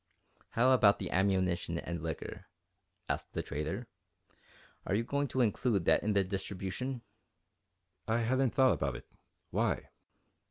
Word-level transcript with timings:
"How 0.57 0.71
about 0.71 0.97
the 0.97 1.11
ammunition 1.11 1.77
and 1.77 2.01
liquor?" 2.01 2.47
asked 3.07 3.33
the 3.33 3.43
trader. 3.43 3.85
"Are 4.83 4.95
you 4.95 5.03
going 5.03 5.27
to 5.27 5.41
include 5.41 5.85
that 5.85 6.01
in 6.01 6.13
the 6.13 6.23
distribution?" 6.23 7.03
"I 8.07 8.21
hadn't 8.21 8.55
thought 8.55 8.73
about 8.73 8.95
it 8.95 9.05
why?" 9.51 9.89